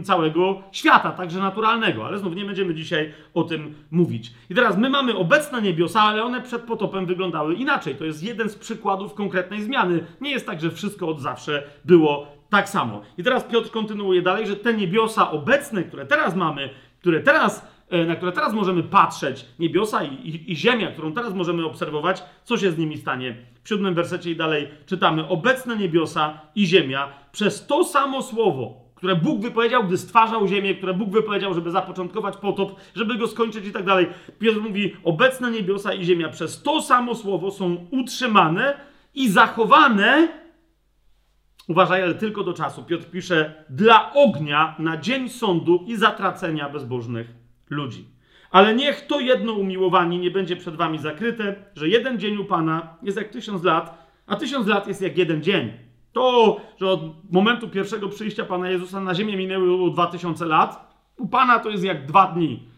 [0.05, 2.07] całego świata, także naturalnego.
[2.07, 4.33] Ale znów nie będziemy dzisiaj o tym mówić.
[4.51, 7.95] I teraz my mamy obecne niebiosa, ale one przed potopem wyglądały inaczej.
[7.95, 10.05] To jest jeden z przykładów konkretnej zmiany.
[10.21, 13.03] Nie jest tak, że wszystko od zawsze było tak samo.
[13.19, 17.76] I teraz Piotr kontynuuje dalej, że te niebiosa obecne, które teraz mamy, które teraz E,
[18.07, 22.57] na które teraz możemy patrzeć, niebiosa i, i, i, ziemia, którą teraz możemy obserwować, co
[22.57, 23.37] się z nimi stanie.
[23.63, 29.17] W siódmym wersecie i dalej czytamy: Obecne niebiosa i ziemia przez to samo słowo, które
[29.17, 33.73] Bóg wypowiedział, gdy stwarzał ziemię, które Bóg wypowiedział, żeby zapoczątkować potop, żeby go skończyć i
[33.73, 34.07] tak dalej.
[34.39, 38.77] Piotr mówi: Obecne niebiosa i ziemia przez to samo słowo są utrzymane
[39.15, 40.29] i zachowane.
[41.69, 42.85] Uważaj, ale tylko do czasu.
[42.85, 48.05] Piotr pisze: dla ognia na dzień sądu i zatracenia bezbożnych ludzi.
[48.51, 52.97] Ale niech to jedno umiłowanie nie będzie przed wami zakryte, że jeden dzień u Pana
[53.03, 55.73] jest jak tysiąc lat, a tysiąc lat jest jak jeden dzień.
[56.13, 61.29] To, że od momentu pierwszego przyjścia Pana Jezusa na ziemię minęło dwa tysiące lat, u
[61.29, 62.69] Pana to jest jak dwa dni.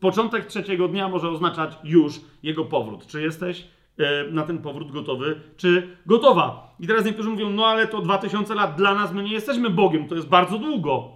[0.00, 3.06] Początek trzeciego dnia może oznaczać już Jego powrót.
[3.06, 3.66] Czy jesteś
[3.98, 6.74] e, na ten powrót gotowy, czy gotowa?
[6.80, 9.70] I teraz niektórzy mówią, no ale to dwa tysiące lat dla nas, my nie jesteśmy
[9.70, 11.08] Bogiem, to jest bardzo długo.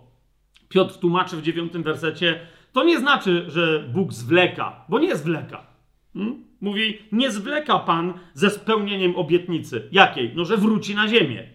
[0.69, 2.41] Piotr tłumaczy w dziewiątym wersecie,
[2.75, 5.67] to nie znaczy, że Bóg zwleka, bo nie zwleka.
[6.15, 6.45] Hmm?
[6.61, 9.89] Mówi, nie zwleka Pan ze spełnieniem obietnicy.
[9.93, 10.33] Jakiej?
[10.35, 11.49] No, że wróci na ziemię.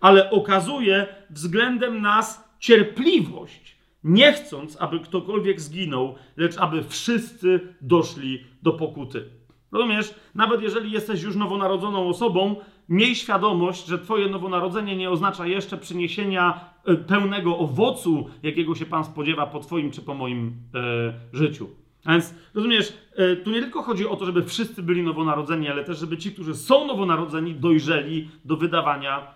[0.00, 8.72] Ale okazuje względem nas cierpliwość, nie chcąc, aby ktokolwiek zginął, lecz aby wszyscy doszli do
[8.72, 9.24] pokuty.
[9.72, 10.14] Rozumiesz?
[10.34, 12.56] Nawet jeżeli jesteś już nowonarodzoną osobą,
[12.88, 19.04] miej świadomość, że Twoje nowonarodzenie nie oznacza jeszcze przyniesienia e, pełnego owocu, jakiego się Pan
[19.04, 21.68] spodziewa po Twoim czy po moim e, życiu.
[22.04, 25.84] A więc rozumiesz, e, tu nie tylko chodzi o to, żeby wszyscy byli nowonarodzeni, ale
[25.84, 29.34] też, żeby ci, którzy są nowonarodzeni, dojrzeli do wydawania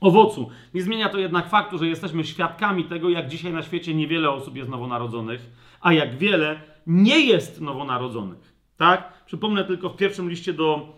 [0.00, 0.50] owocu.
[0.74, 4.56] Nie zmienia to jednak faktu, że jesteśmy świadkami tego, jak dzisiaj na świecie niewiele osób
[4.56, 8.54] jest nowonarodzonych, a jak wiele nie jest nowonarodzonych.
[8.76, 9.19] Tak?
[9.30, 10.96] Przypomnę tylko w pierwszym liście do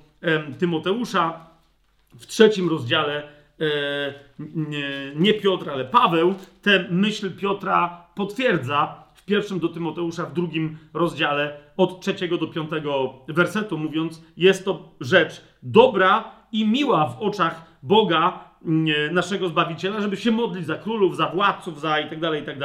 [0.58, 1.46] Tymoteusza,
[2.18, 3.22] w trzecim rozdziale
[3.60, 9.04] e, nie, nie Piotr, ale Paweł tę myśl Piotra potwierdza.
[9.14, 14.88] W pierwszym do Tymoteusza, w drugim rozdziale od trzeciego do piątego wersetu, mówiąc, jest to
[15.00, 18.51] rzecz dobra i miła w oczach Boga,
[19.12, 22.58] naszego Zbawiciela, żeby się modlić za królów, za władców, za i tak dalej, i tak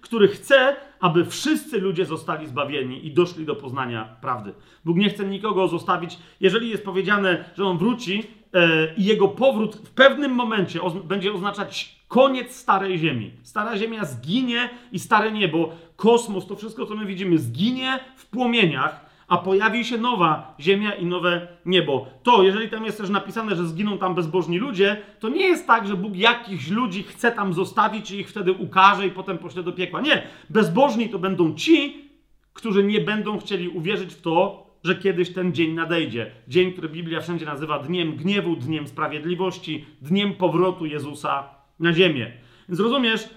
[0.00, 4.52] który chce, aby wszyscy ludzie zostali zbawieni i doszli do poznania prawdy.
[4.84, 6.18] Bóg nie chce nikogo zostawić.
[6.40, 8.22] Jeżeli jest powiedziane, że On wróci
[8.54, 13.30] e, i Jego powrót w pewnym momencie będzie oznaczać koniec starej ziemi.
[13.42, 19.07] Stara ziemia zginie i stare niebo, kosmos, to wszystko, co my widzimy, zginie w płomieniach,
[19.28, 22.06] a pojawi się nowa ziemia i nowe niebo.
[22.22, 25.86] To, jeżeli tam jest też napisane, że zginą tam bezbożni ludzie, to nie jest tak,
[25.86, 29.72] że Bóg jakichś ludzi chce tam zostawić i ich wtedy ukaże i potem pośle do
[29.72, 30.00] piekła.
[30.00, 30.22] Nie.
[30.50, 32.04] Bezbożni to będą ci,
[32.52, 36.30] którzy nie będą chcieli uwierzyć w to, że kiedyś ten dzień nadejdzie.
[36.48, 41.48] Dzień, który Biblia wszędzie nazywa dniem gniewu, dniem sprawiedliwości, dniem powrotu Jezusa
[41.80, 42.32] na ziemię.
[42.68, 43.28] Więc rozumiesz,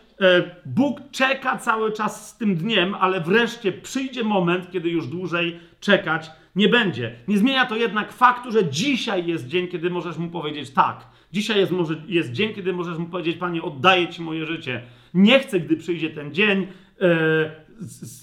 [0.66, 6.32] Bóg czeka cały czas z tym dniem, ale wreszcie przyjdzie moment, kiedy już dłużej czekać
[6.56, 7.16] nie będzie.
[7.28, 11.08] Nie zmienia to jednak faktu, że dzisiaj jest dzień, kiedy możesz mu powiedzieć tak.
[11.34, 14.82] Dzisiaj jest, może, jest dzień, kiedy możesz mu powiedzieć, Panie, oddaję Ci moje życie.
[15.14, 16.68] Nie chcę, gdy przyjdzie ten dzień,
[17.02, 17.52] e,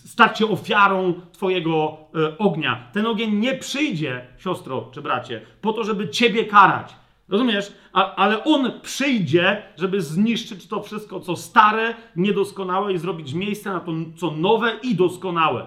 [0.06, 2.90] stać się ofiarą Twojego e, ognia.
[2.92, 6.94] Ten ogień nie przyjdzie, siostro czy bracie, po to, żeby Ciebie karać
[7.28, 7.72] Rozumiesz?
[7.92, 13.80] A, ale on przyjdzie, żeby zniszczyć to wszystko, co stare, niedoskonałe i zrobić miejsce na
[13.80, 15.66] to, co nowe i doskonałe.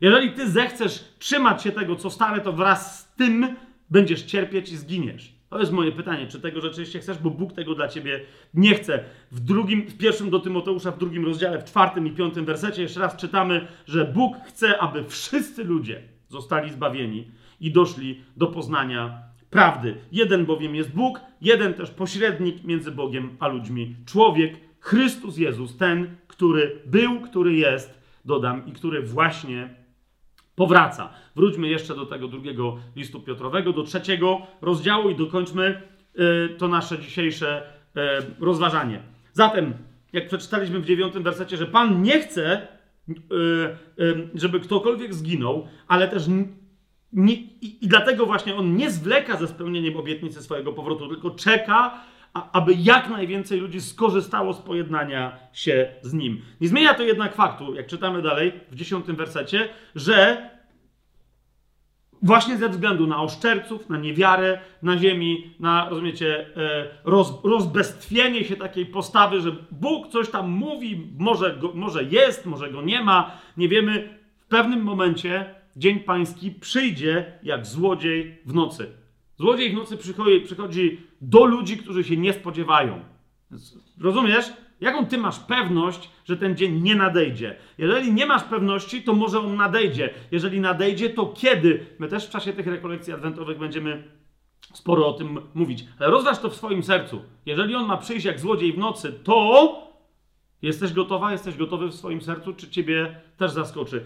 [0.00, 3.56] Jeżeli ty zechcesz trzymać się tego, co stare, to wraz z tym
[3.90, 5.40] będziesz cierpieć i zginiesz.
[5.48, 8.20] To jest moje pytanie, czy tego rzeczywiście chcesz, bo Bóg tego dla ciebie
[8.54, 9.04] nie chce.
[9.30, 13.00] W drugim, w pierwszym do Tymoteusza, w drugim rozdziale, w czwartym i piątym wersecie jeszcze
[13.00, 19.94] raz czytamy, że Bóg chce, aby wszyscy ludzie zostali zbawieni i doszli do poznania prawdy.
[20.12, 23.96] Jeden bowiem jest Bóg, jeden też pośrednik między Bogiem a ludźmi.
[24.06, 29.74] Człowiek, Chrystus Jezus, ten, który był, który jest, dodam, i który właśnie
[30.56, 31.10] powraca.
[31.36, 35.82] Wróćmy jeszcze do tego drugiego listu Piotrowego, do trzeciego rozdziału i dokończmy
[36.18, 37.62] y, to nasze dzisiejsze
[37.96, 38.00] y,
[38.44, 39.02] rozważanie.
[39.32, 39.74] Zatem,
[40.12, 42.68] jak przeczytaliśmy w dziewiątym wersecie, że Pan nie chce,
[43.08, 43.14] y,
[44.34, 46.22] żeby ktokolwiek zginął, ale też
[47.12, 52.04] nie, i, I dlatego właśnie on nie zwleka ze spełnieniem obietnicy swojego powrotu, tylko czeka,
[52.34, 56.42] a, aby jak najwięcej ludzi skorzystało z pojednania się z nim.
[56.60, 60.50] Nie zmienia to jednak faktu, jak czytamy dalej w dziesiątym wersecie, że
[62.22, 68.56] właśnie ze względu na oszczerców, na niewiarę na ziemi, na, rozumiecie, e, roz, rozbestwienie się
[68.56, 73.30] takiej postawy, że Bóg coś tam mówi, może, go, może jest, może go nie ma,
[73.56, 74.20] nie wiemy.
[74.38, 78.92] W pewnym momencie dzień pański przyjdzie jak złodziej w nocy.
[79.38, 83.00] Złodziej w nocy przychodzi, przychodzi do ludzi, którzy się nie spodziewają.
[84.00, 84.52] Rozumiesz?
[84.80, 87.56] Jaką ty masz pewność, że ten dzień nie nadejdzie?
[87.78, 90.10] Jeżeli nie masz pewności, to może on nadejdzie.
[90.30, 91.86] Jeżeli nadejdzie, to kiedy?
[91.98, 94.04] My też w czasie tych rekolekcji adwentowych będziemy
[94.72, 95.84] sporo o tym mówić.
[95.98, 97.22] Ale rozważ to w swoim sercu.
[97.46, 99.90] Jeżeli on ma przyjść jak złodziej w nocy, to
[100.62, 101.32] jesteś gotowa?
[101.32, 102.54] Jesteś gotowy w swoim sercu?
[102.54, 104.04] Czy ciebie też zaskoczy?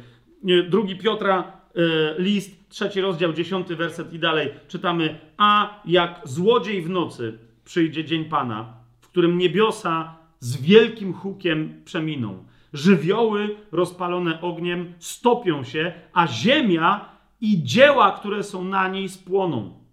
[0.69, 5.19] Drugi Piotra, y, list, trzeci rozdział, dziesiąty werset i dalej czytamy.
[5.37, 12.45] A jak złodziej w nocy przyjdzie dzień Pana, w którym niebiosa z wielkim hukiem przeminą.
[12.73, 17.09] Żywioły rozpalone ogniem stopią się, a ziemia
[17.41, 19.85] i dzieła, które są na niej, spłoną.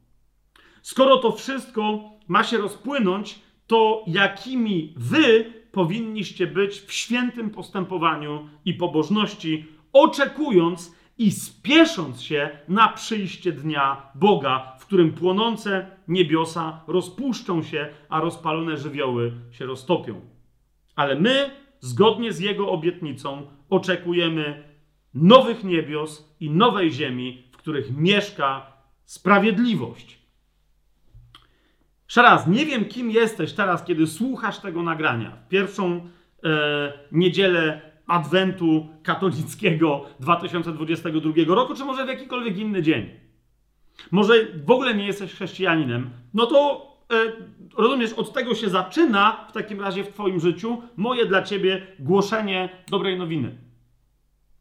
[0.82, 8.74] Skoro to wszystko ma się rozpłynąć, to jakimi wy powinniście być w świętym postępowaniu i
[8.74, 17.88] pobożności, oczekując i spiesząc się na przyjście dnia Boga, w którym płonące niebiosa rozpuszczą się,
[18.10, 20.22] a rozpalone żywioły się roztopią.
[20.96, 21.50] Ale my,
[21.80, 24.64] zgodnie z Jego obietnicą, oczekujemy
[25.14, 28.72] nowych niebios i nowej ziemi, w których mieszka
[29.06, 30.20] sprawiedliwość.
[32.06, 35.32] Jeszcze raz, nie wiem, kim jesteś teraz, kiedy słuchasz tego nagrania.
[35.32, 36.08] W pierwszą
[36.44, 43.10] e, niedzielę Adwentu katolickiego 2022 roku, czy może w jakikolwiek inny dzień.
[44.12, 44.34] Może
[44.66, 46.10] w ogóle nie jesteś chrześcijaninem.
[46.34, 47.32] No to E,
[47.78, 52.70] rozumiesz, od tego się zaczyna w takim razie w Twoim życiu moje dla Ciebie głoszenie
[52.90, 53.58] dobrej nowiny.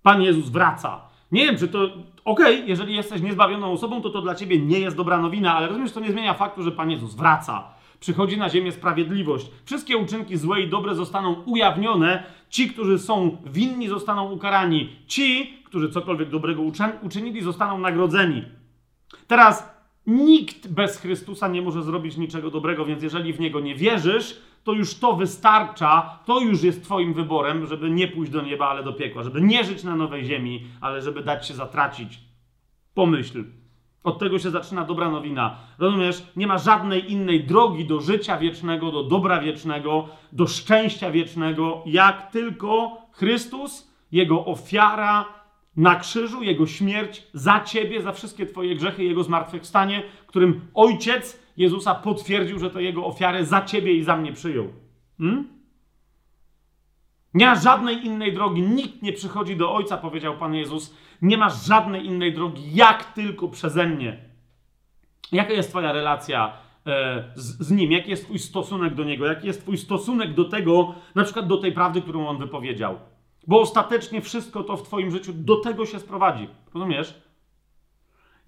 [0.02, 1.00] Pan Jezus wraca.
[1.32, 1.84] Nie wiem, czy to.
[2.24, 5.68] Okej, okay, jeżeli jesteś niezbawioną osobą, to to dla Ciebie nie jest dobra nowina, ale
[5.68, 7.64] rozumiesz, to nie zmienia faktu, że Pan Jezus wraca.
[8.00, 9.50] Przychodzi na ziemię sprawiedliwość.
[9.64, 12.22] Wszystkie uczynki złe i dobre zostaną ujawnione.
[12.50, 14.88] Ci, którzy są winni, zostaną ukarani.
[15.06, 16.62] Ci, którzy cokolwiek dobrego
[17.02, 18.44] uczynili, zostaną nagrodzeni.
[19.26, 24.40] Teraz Nikt bez Chrystusa nie może zrobić niczego dobrego, więc jeżeli w Niego nie wierzysz,
[24.64, 28.82] to już to wystarcza, to już jest Twoim wyborem, żeby nie pójść do nieba, ale
[28.82, 32.18] do piekła, żeby nie żyć na nowej ziemi, ale żeby dać się zatracić.
[32.94, 33.44] Pomyśl.
[34.04, 35.56] Od tego się zaczyna dobra nowina.
[35.78, 36.22] Rozumiesz?
[36.36, 42.30] Nie ma żadnej innej drogi do życia wiecznego, do dobra wiecznego, do szczęścia wiecznego, jak
[42.32, 45.24] tylko Chrystus, Jego ofiara,
[45.76, 51.94] na krzyżu, Jego śmierć za Ciebie, za wszystkie Twoje grzechy, Jego zmartwychwstanie, którym Ojciec Jezusa
[51.94, 54.68] potwierdził, że to Jego ofiarę za Ciebie i za mnie przyjął.
[55.18, 55.59] Hmm?
[57.34, 58.62] Nie ma żadnej innej drogi.
[58.62, 60.96] Nikt nie przychodzi do Ojca, powiedział Pan Jezus.
[61.22, 64.30] Nie ma żadnej innej drogi, jak tylko przeze mnie.
[65.32, 66.52] Jaka jest Twoja relacja
[66.86, 67.92] e, z, z, Nim?
[67.92, 69.26] Jaki jest Twój stosunek do Niego?
[69.26, 72.98] Jaki jest Twój stosunek do tego, na przykład do tej prawdy, którą On wypowiedział?
[73.46, 76.48] Bo ostatecznie wszystko to w Twoim życiu do tego się sprowadzi.
[76.74, 77.22] Rozumiesz?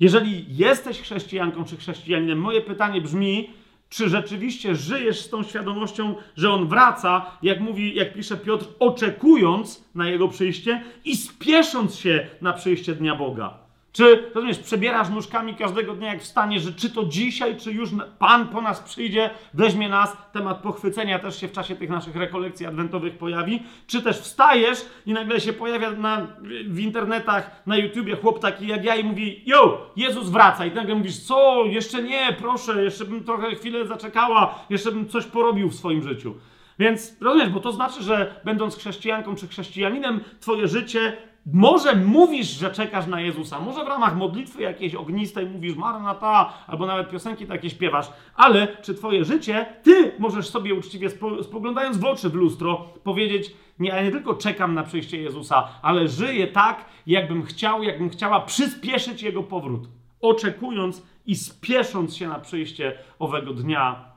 [0.01, 3.51] Jeżeli jesteś chrześcijanką czy chrześcijaninem, moje pytanie brzmi,
[3.93, 9.85] czy rzeczywiście żyjesz z tą świadomością, że on wraca, jak mówi, jak pisze Piotr, oczekując
[9.95, 13.62] na jego przyjście i spiesząc się na przyjście dnia Boga?
[13.93, 18.49] Czy, rozumiesz, przebierasz nóżkami każdego dnia, jak wstanie, że czy to dzisiaj, czy już Pan
[18.49, 23.19] po nas przyjdzie, weźmie nas, temat pochwycenia też się w czasie tych naszych rekolekcji adwentowych
[23.19, 26.27] pojawi, czy też wstajesz i nagle się pojawia na,
[26.69, 30.67] w internetach, na YouTubie chłop taki jak ja i mówi, yo, Jezus wraca.
[30.67, 35.25] I nagle mówisz, co, jeszcze nie, proszę, jeszcze bym trochę chwilę zaczekała, jeszcze bym coś
[35.25, 36.35] porobił w swoim życiu.
[36.83, 41.17] Więc rozumiesz, bo to znaczy, że będąc chrześcijanką czy chrześcijaninem, twoje życie
[41.47, 46.87] może mówisz, że czekasz na Jezusa, może w ramach modlitwy jakiejś ognistej mówisz Maranata, albo
[46.87, 51.11] nawet piosenki takie śpiewasz, ale czy twoje życie, ty możesz sobie uczciwie
[51.43, 56.09] spoglądając w oczy w lustro powiedzieć, nie, ja nie tylko czekam na przyjście Jezusa, ale
[56.09, 59.89] żyję tak, jakbym chciał, jakbym chciała przyspieszyć Jego powrót,
[60.21, 64.12] oczekując i spiesząc się na przyjście owego dnia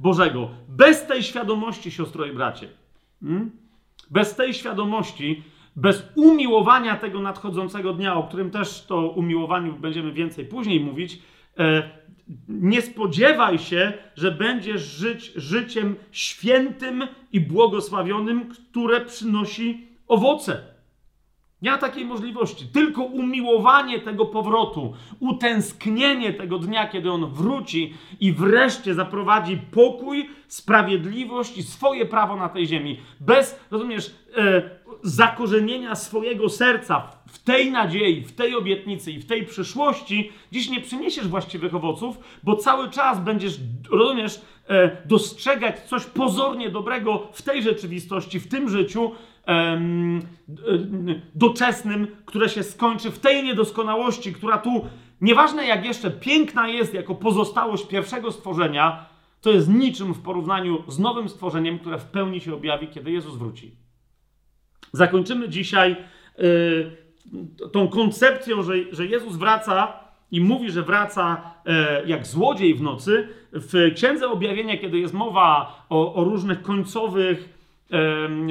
[0.00, 0.50] Bożego.
[0.68, 2.68] Bez tej świadomości, siostro i bracie,
[3.20, 3.50] hmm?
[4.10, 5.42] bez tej świadomości
[5.76, 11.22] bez umiłowania tego nadchodzącego dnia, o którym też to umiłowaniu będziemy więcej później mówić,
[11.58, 11.90] e,
[12.48, 20.73] nie spodziewaj się, że będziesz żyć życiem świętym i błogosławionym, które przynosi owoce.
[21.64, 22.66] Nie ma takiej możliwości.
[22.66, 31.58] Tylko umiłowanie tego powrotu, utęsknienie tego dnia, kiedy on wróci i wreszcie zaprowadzi pokój, sprawiedliwość
[31.58, 33.00] i swoje prawo na tej ziemi.
[33.20, 34.70] Bez, rozumiesz, e,
[35.02, 40.80] zakorzenienia swojego serca w tej nadziei, w tej obietnicy i w tej przyszłości, dziś nie
[40.80, 47.62] przyniesiesz właściwych owoców, bo cały czas będziesz, rozumiesz, e, dostrzegać coś pozornie dobrego w tej
[47.62, 49.12] rzeczywistości, w tym życiu,
[51.34, 54.88] doczesnym, które się skończy w tej niedoskonałości, która tu,
[55.20, 59.06] nieważne jak jeszcze piękna jest jako pozostałość pierwszego stworzenia,
[59.40, 63.36] to jest niczym w porównaniu z nowym stworzeniem, które w pełni się objawi, kiedy Jezus
[63.36, 63.76] wróci.
[64.92, 65.96] Zakończymy dzisiaj
[66.38, 67.03] yy,
[67.72, 69.92] tą koncepcją, że, że Jezus wraca
[70.30, 73.28] i mówi, że wraca e, jak złodziej w nocy.
[73.52, 77.54] W Księdze Objawienia, kiedy jest mowa o, o różnych końcowych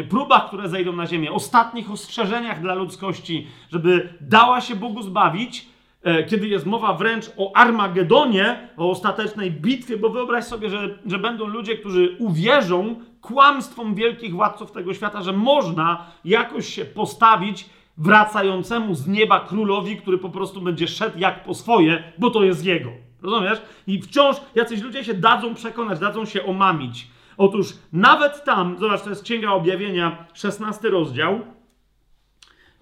[0.09, 5.65] próbach, które zejdą na ziemię, ostatnich ostrzeżeniach dla ludzkości, żeby dała się Bogu zbawić,
[6.03, 11.19] e, kiedy jest mowa wręcz o Armagedonie, o ostatecznej bitwie, bo wyobraź sobie, że, że
[11.19, 18.95] będą ludzie, którzy uwierzą kłamstwom wielkich władców tego świata, że można jakoś się postawić wracającemu
[18.95, 22.89] z nieba królowi, który po prostu będzie szedł jak po swoje, bo to jest jego.
[23.21, 23.62] Rozumiesz?
[23.88, 27.08] I wciąż jacyś ludzie się dadzą przekonać, dadzą się omamić.
[27.38, 31.39] Otóż nawet tam, zobacz, to jest Księga Objawienia, 16 rozdział.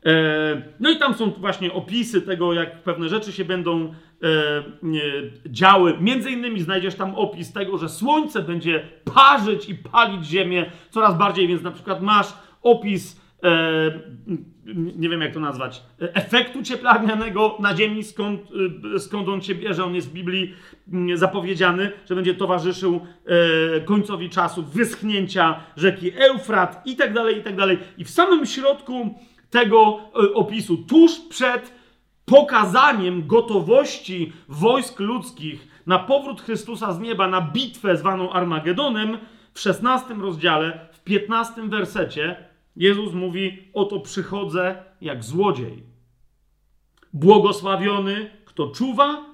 [0.06, 3.94] E, no i tam są właśnie opisy tego, jak pewne rzeczy się będą e,
[5.46, 5.98] działy.
[6.00, 11.48] Między innymi znajdziesz tam opis tego, że słońce będzie parzyć i palić ziemię coraz bardziej,
[11.48, 13.92] więc na przykład masz opis E,
[14.96, 18.42] nie wiem jak to nazwać, efektu cieplarnianego na Ziemi, skąd,
[18.96, 20.54] e, skąd on się bierze, on jest w Biblii
[20.94, 23.02] mm, zapowiedziany, że będzie towarzyszył
[23.76, 27.78] e, końcowi czasów, wyschnięcia rzeki Eufrat i tak dalej, i tak dalej.
[27.98, 29.16] I w samym środku
[29.50, 30.00] tego
[30.34, 31.74] opisu, tuż przed
[32.26, 39.18] pokazaniem gotowości wojsk ludzkich na powrót Chrystusa z nieba, na bitwę zwaną Armagedonem,
[39.54, 45.84] w 16 rozdziale, w 15 wersecie, Jezus mówi: Oto przychodzę jak złodziej.
[47.14, 49.26] Błogosławiony, kto czuwa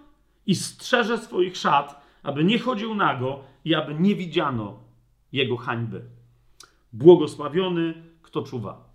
[0.45, 4.80] i strzeże swoich szat, aby nie chodził nago i aby nie widziano
[5.32, 6.02] jego hańby.
[6.93, 8.87] Błogosławiony, kto czuwa.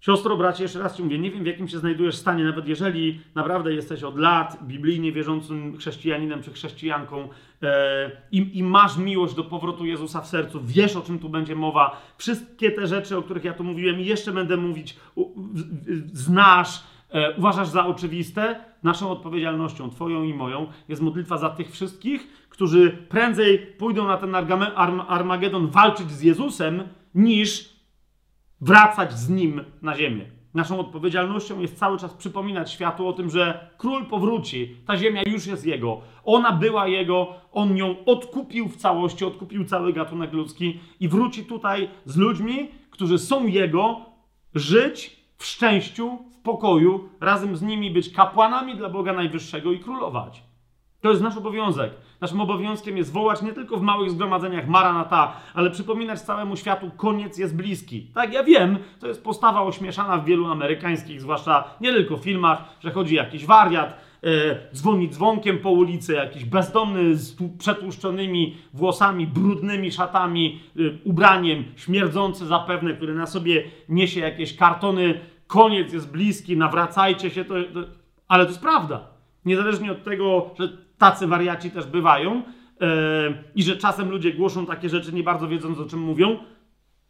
[0.00, 3.20] Siostro, bracie, jeszcze raz ci mówię, nie wiem w jakim się znajdujesz stanie, nawet jeżeli
[3.34, 7.28] naprawdę jesteś od lat biblijnie wierzącym chrześcijaninem czy chrześcijanką
[7.62, 11.56] e, i, i, masz miłość do powrotu Jezusa w sercu, wiesz o czym tu będzie
[11.56, 15.34] mowa, wszystkie te rzeczy, o których ja tu mówiłem i jeszcze będę mówić, u,
[16.12, 22.46] znasz, e, uważasz za oczywiste, naszą odpowiedzialnością, twoją i moją, jest modlitwa za tych wszystkich,
[22.48, 24.34] którzy prędzej pójdą na ten
[25.08, 26.82] Armagedon walczyć z Jezusem,
[27.14, 27.79] niż
[28.60, 30.24] wracać z nim na ziemię.
[30.54, 35.46] Naszą odpowiedzialnością jest cały czas przypominać światu o tym, że król powróci, ta ziemia już
[35.46, 41.08] jest jego, ona była jego, on ją odkupił w całości, odkupił cały gatunek ludzki i
[41.08, 44.00] wróci tutaj z ludźmi, którzy są jego,
[44.54, 50.42] żyć w szczęściu, w pokoju, razem z nimi być kapłanami dla Boga Najwyższego i królować.
[51.00, 51.92] To jest nasz obowiązek.
[52.20, 57.38] Naszym obowiązkiem jest wołać nie tylko w małych zgromadzeniach Maranata, ale przypominać całemu światu, koniec
[57.38, 58.06] jest bliski.
[58.14, 62.90] Tak, ja wiem, to jest postawa ośmieszana w wielu amerykańskich, zwłaszcza nie tylko filmach, że
[62.90, 64.28] chodzi jakiś wariat, e,
[64.74, 72.94] dzwoni dzwonkiem po ulicy, jakiś bezdomny z przetłuszczonymi włosami, brudnymi szatami, e, ubraniem, śmierdzący zapewne,
[72.94, 77.80] który na sobie niesie jakieś kartony, koniec jest bliski, nawracajcie się, to, to...
[78.28, 79.00] ale to jest prawda.
[79.44, 80.68] Niezależnie od tego, że
[81.00, 82.88] tacy wariaci też bywają yy,
[83.54, 86.38] i że czasem ludzie głoszą takie rzeczy, nie bardzo wiedząc o czym mówią,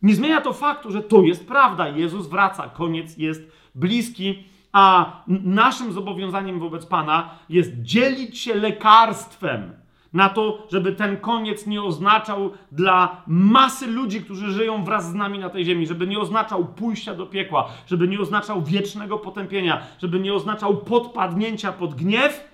[0.02, 1.88] nie zmienia to faktu, że to jest prawda.
[1.88, 5.12] Jezus wraca, koniec jest bliski, a
[5.44, 9.72] naszym zobowiązaniem wobec Pana jest dzielić się lekarstwem
[10.12, 15.38] na to, żeby ten koniec nie oznaczał dla masy ludzi, którzy żyją wraz z nami
[15.38, 20.20] na tej ziemi, żeby nie oznaczał pójścia do piekła, żeby nie oznaczał wiecznego potępienia, żeby
[20.20, 22.49] nie oznaczał podpadnięcia pod gniew,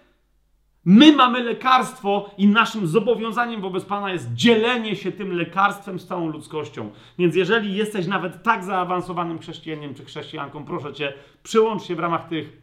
[0.88, 6.28] My mamy lekarstwo i naszym zobowiązaniem wobec Pana jest dzielenie się tym lekarstwem z całą
[6.28, 6.90] ludzkością.
[7.18, 12.28] Więc jeżeli jesteś nawet tak zaawansowanym chrześcijaniem czy chrześcijanką, proszę Cię, przyłącz się w ramach
[12.28, 12.62] tych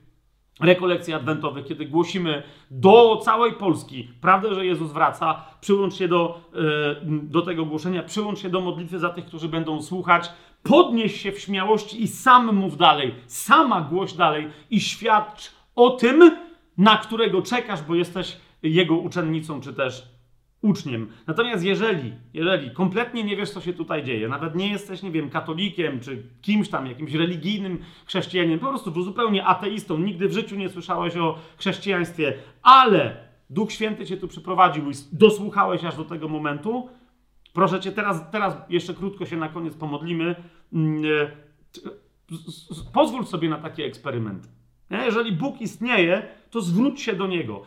[0.60, 6.60] rekolekcji adwentowych, kiedy głosimy do całej Polski prawdę, że Jezus wraca, przyłącz się do, e,
[7.06, 10.30] do tego głoszenia, przyłącz się do modlitwy za tych, którzy będą słuchać,
[10.64, 16.32] podnieś się w śmiałości i sam mów dalej, sama głoś dalej i świadcz o tym,
[16.78, 20.14] na którego czekasz, bo jesteś jego uczennicą, czy też
[20.62, 21.08] uczniem.
[21.28, 25.30] Natomiast jeżeli, jeżeli kompletnie nie wiesz, co się tutaj dzieje, nawet nie jesteś, nie wiem,
[25.30, 30.70] katolikiem, czy kimś tam, jakimś religijnym chrześcijaninem, po prostu zupełnie ateistą, nigdy w życiu nie
[30.70, 33.18] słyszałeś o chrześcijaństwie, ale
[33.50, 36.90] Duch Święty cię tu przyprowadził i dosłuchałeś aż do tego momentu,
[37.54, 40.36] proszę cię, teraz, teraz jeszcze krótko się na koniec pomodlimy.
[40.74, 41.32] Mm, e,
[42.94, 44.50] pozwól sobie na taki eksperyment.
[44.90, 47.62] Jeżeli Bóg istnieje, to zwróć się do Niego.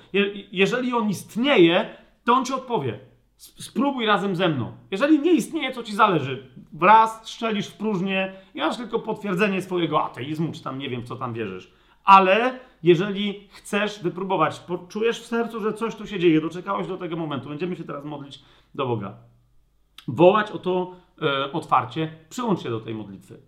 [0.53, 2.99] jeżeli On istnieje, to On ci odpowie.
[3.37, 4.73] Spróbuj razem ze mną.
[4.91, 6.47] Jeżeli nie istnieje, co ci zależy.
[6.73, 11.17] Wraz strzelisz w próżnię i masz tylko potwierdzenie swojego ateizmu, czy tam nie wiem, co
[11.17, 11.73] tam wierzysz.
[12.05, 17.17] Ale jeżeli chcesz wypróbować, poczujesz w sercu, że coś tu się dzieje, doczekałeś do tego
[17.17, 18.43] momentu, będziemy się teraz modlić
[18.75, 19.15] do Boga.
[20.09, 23.41] Wołać o to e, otwarcie, przyłącz się do tej modlitwy.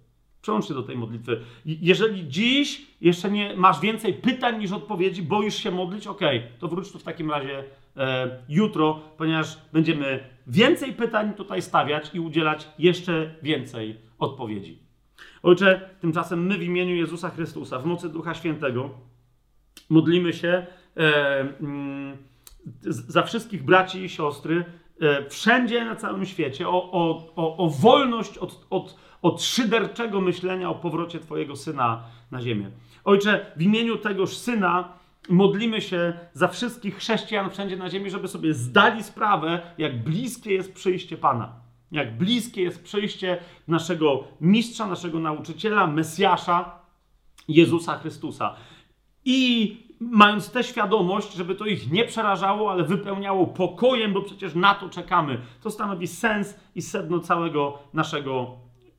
[0.43, 1.41] Przyłącz się do tej modlitwy.
[1.65, 6.21] Jeżeli dziś jeszcze nie masz więcej pytań niż odpowiedzi, boisz się modlić, ok,
[6.59, 7.65] to wróć tu w takim razie
[7.97, 14.79] e, jutro, ponieważ będziemy więcej pytań tutaj stawiać i udzielać jeszcze więcej odpowiedzi.
[15.43, 18.91] Ojcze, tymczasem my w imieniu Jezusa Chrystusa, w mocy Ducha Świętego,
[19.91, 20.67] modlimy się
[20.97, 22.17] e, mm,
[22.83, 24.65] za wszystkich braci i siostry
[25.01, 30.71] e, wszędzie na całym świecie o, o, o, o wolność od, od, od szyderczego myślenia
[30.71, 32.71] o powrocie Twojego Syna na ziemię.
[33.05, 34.93] Ojcze, w imieniu tegoż Syna
[35.29, 40.75] modlimy się za wszystkich chrześcijan wszędzie na ziemi, żeby sobie zdali sprawę, jak bliskie jest
[40.75, 41.53] przyjście Pana.
[41.93, 43.39] Jak bliskie jest przyjście
[43.69, 46.79] naszego mistrza, naszego nauczyciela, Mesjasza,
[47.49, 48.55] Jezusa Chrystusa.
[49.25, 54.75] I mając tę świadomość, żeby to ich nie przerażało, ale wypełniało pokojem, bo przecież na
[54.75, 55.41] to czekamy.
[55.63, 58.57] To stanowi sens i sedno całego naszego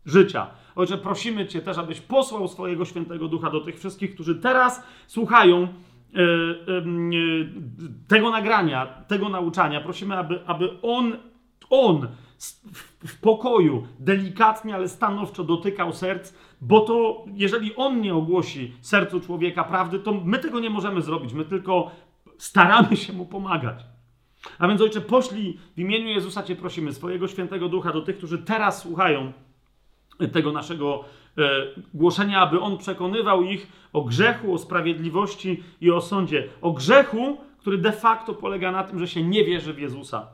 [0.10, 0.48] życia.
[0.76, 5.68] Ojcze, prosimy Cię też, abyś posłał swojego świętego ducha do tych wszystkich, którzy teraz słuchają
[6.16, 6.82] E, e,
[8.08, 11.18] tego nagrania, tego nauczania, prosimy, aby, aby on,
[11.70, 12.08] on
[13.06, 19.64] w pokoju, delikatnie, ale stanowczo dotykał serc, bo to, jeżeli on nie ogłosi sercu człowieka
[19.64, 21.34] prawdy, to my tego nie możemy zrobić.
[21.34, 21.92] My tylko
[22.38, 23.86] staramy się mu pomagać.
[24.60, 28.38] A więc, ojcze, poślij w imieniu Jezusa Cię prosimy, swojego świętego ducha do tych, którzy
[28.38, 29.34] teraz słuchają
[30.28, 31.04] tego naszego
[31.40, 36.48] E, głoszenia, aby on przekonywał ich o grzechu, o sprawiedliwości i o sądzie.
[36.62, 40.28] O grzechu, który de facto polega na tym, że się nie wierzy w Jezusa.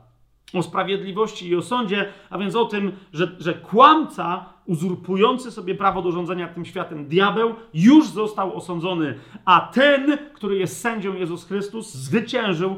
[0.54, 6.02] O sprawiedliwości i o sądzie, a więc o tym, że, że kłamca uzurpujący sobie prawo
[6.02, 11.94] do rządzenia tym światem, diabeł, już został osądzony, a ten, który jest sędzią Jezus Chrystus,
[11.94, 12.76] zwyciężył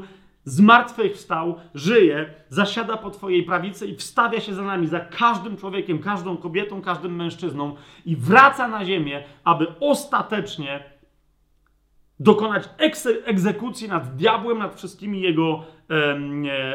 [0.49, 6.37] zmartwychwstał, żyje, zasiada po Twojej prawicy i wstawia się za nami, za każdym człowiekiem, każdą
[6.37, 7.75] kobietą, każdym mężczyzną
[8.05, 10.83] i wraca na ziemię, aby ostatecznie
[12.19, 12.69] dokonać
[13.25, 15.63] egzekucji nad diabłem, nad wszystkimi jego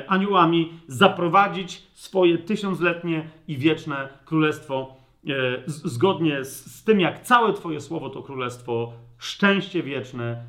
[0.08, 4.96] aniołami, zaprowadzić swoje tysiącletnie i wieczne królestwo
[5.28, 5.32] e,
[5.66, 10.44] zgodnie z, z tym, jak całe Twoje słowo to królestwo, szczęście wieczne,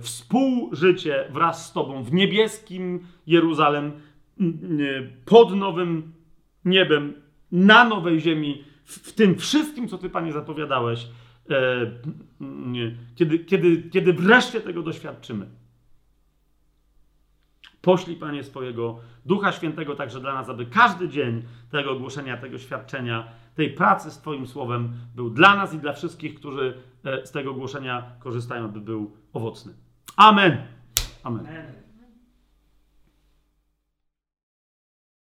[0.00, 3.92] współżycie wraz z Tobą w niebieskim Jeruzalem,
[4.40, 4.44] e,
[5.24, 6.12] pod nowym
[6.64, 7.12] niebem,
[7.52, 11.08] na nowej ziemi, w, tym wszystkim, co Ty, Panie, zapowiadałeś,
[11.50, 11.90] e,
[13.14, 15.46] kiedy, kiedy, kiedy wreszcie tego doświadczymy.
[17.80, 23.28] Poślij, Panie, swojego Ducha Świętego także dla nas, aby każdy dzień tego ogłoszenia, tego świadczenia,
[23.54, 26.93] tej pracy z Twoim Słowem był dla nas i dla wszystkich, którzy e,
[27.24, 29.72] z tego ogłoszenia korzystają, aby był owocny.
[30.16, 30.58] Amen.
[31.22, 31.46] Amen.
[31.46, 31.83] Amen.